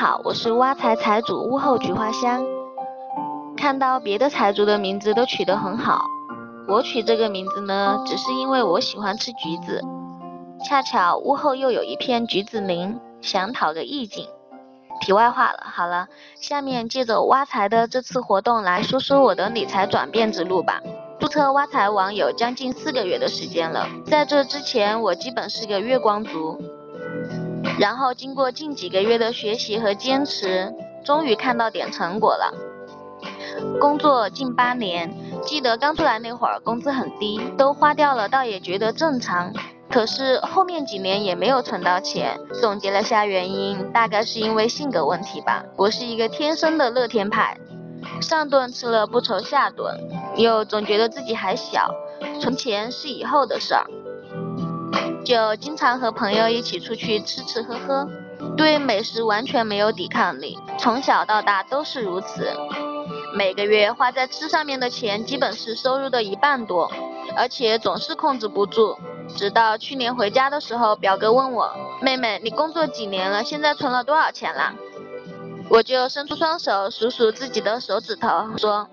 [0.00, 2.42] 好，我是挖财财主屋后菊花香。
[3.54, 6.06] 看到别的财主的名字都取得很好，
[6.66, 9.84] 我取这个名字呢，只是因为我喜欢吃橘子，
[10.64, 14.26] 恰巧屋后又有一片橘子林，想讨个意境。
[15.02, 16.08] 题外话了，好了，
[16.40, 20.80] 下面借着挖财的这次活动来说说我的理财转变之路吧。
[21.18, 26.58] 注册挖财网有将近四个月的时间了，在这之前我基本是个月光族。
[27.80, 30.70] 然后经过近几个月的学习和坚持，
[31.02, 32.52] 终于看到点成果了。
[33.80, 35.10] 工作近八年，
[35.42, 39.50] 记得刚出来那会儿工资很低，都花掉了，倒也觉得正常。
[39.88, 45.64] 可是后面几年也没有存到钱，总结了下原因，大概是因为性格问题吧。
[45.76, 47.56] 我是一个天生的乐天派，
[48.20, 49.98] 上顿吃了不愁下顿，
[50.36, 51.90] 又总觉得自己还小，
[52.42, 53.86] 存钱是以后的事儿。
[55.30, 58.04] 就经常和朋友一起出去吃吃喝喝，
[58.56, 62.52] 对美食完全没有抵抗力，从小到大都是如此。
[63.36, 66.90] 每个月花在吃上面的钱基本是收入的一半多，
[67.36, 68.98] 而且总是控制不住。
[69.28, 73.44] 直到去年回家的时候，表哥问我：“妹妹，你工作几年了？
[73.44, 74.74] 现在存了多少钱啦？”
[75.70, 78.88] 我就伸出双手数数自己的手指头，说：“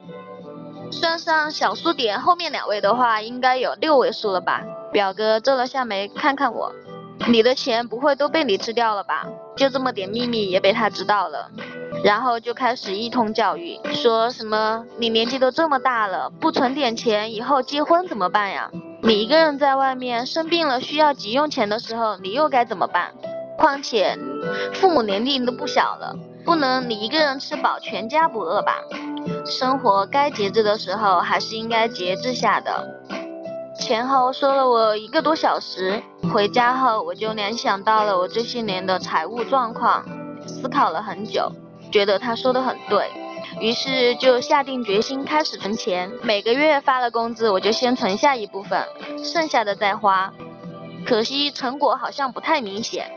[0.94, 6.72] 算上小数点后面两位的话，应该有六位数了吧。”表哥皱了下眉，看看我，
[7.28, 9.26] 你的钱不会都被你吃掉了吧？
[9.56, 11.50] 就这么点秘密也被他知道了，
[12.04, 18.72] 然后就开始一通教育，说什么你年纪都这么大了，不存点钱，以后结婚怎么办呀？
[19.04, 23.14] 你一个人在外面生病了需要急用钱的时候，你又该怎么办？
[23.58, 24.18] 况且
[24.74, 26.16] 父母年龄都不小了，
[26.46, 28.76] 不能你一个人吃饱全家不饿吧？
[29.46, 32.88] 生活该节制的时候还是应该节制下的。
[33.80, 36.02] 前后说了我一个多小时，
[36.34, 40.04] 回家后我就联想到了我这些年的财务状况，
[40.46, 41.52] 思考了很久，
[41.92, 43.10] 觉得他说的很对，
[43.62, 46.12] 于是就下定决心开始存钱。
[46.22, 48.86] 每个月发了工资，我就先存下一部分，
[49.24, 50.34] 剩下的再花。
[51.06, 53.10] 可惜成果好像不太明显，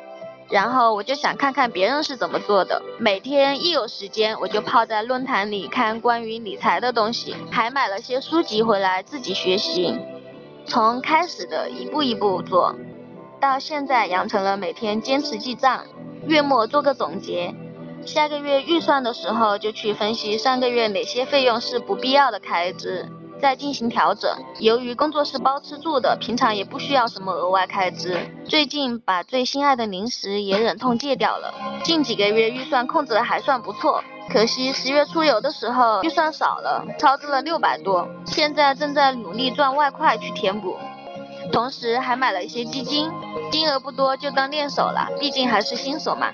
[0.49, 2.81] 然后我就想看看别人是怎么做的。
[2.99, 9.99] 每天一有时间，我就泡在论坛里看关于理财的东西，还买了些书籍回来自己学习。
[10.67, 12.75] 从开始的一步一步做，
[13.41, 15.85] 到现在养成了每天坚持记账，
[16.27, 17.55] 月末做个总结，
[18.07, 23.09] 下个月预算的时候就去分析上个月哪些费用是不必要的开支，
[23.41, 24.31] 再进行调整。
[24.61, 28.19] 由于工作是包吃住的，平常也不需要什么额外开支。
[28.45, 34.05] 最近把最心爱的零食也忍痛戒掉了，近几个月预算控制的还算不错。
[34.33, 40.77] 可惜十月出游的时候预算少了，超支了六百多，现在正在努力赚外快去填补，
[41.53, 43.11] 同时还买了一些基金，
[43.51, 46.29] 金额不多就当练手了，毕竟还是新手嘛。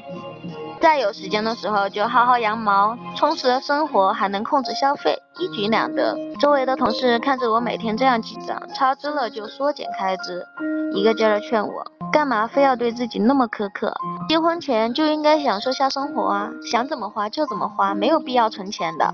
[0.78, 6.14] 再有时间的时候就薅薅羊毛，充实了生活，还能控制消费，一举两得。
[6.38, 10.46] 周围的同事看着我每天这样记账，超支了就缩减开支，
[10.92, 11.95] 一个劲儿的劝我。
[12.16, 13.94] 干嘛非要对自己那么苛刻？
[14.26, 19.12] 结婚前就应该享受下生活啊，想怎么花就怎么花，没有必要存钱的。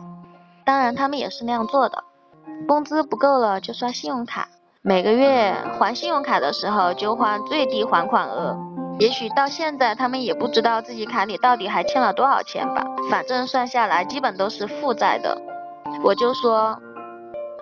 [0.65, 2.05] 当然，他们也是那样做的。
[2.69, 4.47] 工资不够了就刷信用卡，
[4.83, 8.57] 每个月还信用卡的时候就还最低还款额。
[9.01, 15.43] 也许到现在他们也不知道自己卡里到底还欠了多少钱吧，反正算下来基本都是负债的。
[16.05, 16.79] 我就说，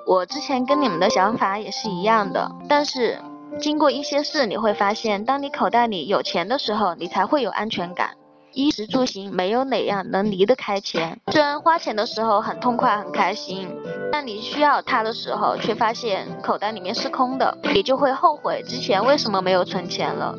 [0.07, 3.19] 我之前跟你们的想法也是一样的，但是。
[3.59, 8.11] 经过一些事，你会发现，当你口袋里有钱的时候，你才会有安全感。
[8.53, 11.21] 衣食住行，没有哪样能离得开钱。
[11.31, 13.69] 虽然花钱的时候很痛快、很开心，
[14.11, 20.37] 但你需要它的时候，却发现口袋里面是空的，你就会后悔之前为什么没有存钱了。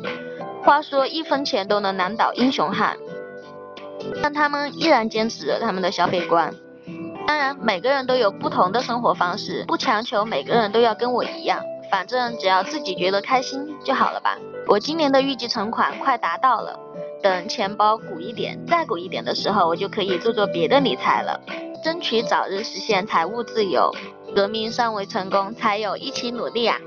[0.62, 2.96] 话说，一分钱都能难倒英雄汉，
[4.22, 6.52] 但他们依然坚持着他们的消费观。
[7.26, 11.60] 当然，每个人都有不同的生活方式，不强求每个人都要跟我一样。
[11.92, 14.38] 反正只要自己觉得开心就好了吧。
[14.66, 16.80] 我今年的预计存款快达到了，
[17.22, 21.38] 等钱包鼓一点、再鼓一点的时候，我就可以做做别的理财了，
[21.84, 23.92] 争取早日实现财务自由。
[24.34, 26.78] 革命尚未成功，才有一起努力啊！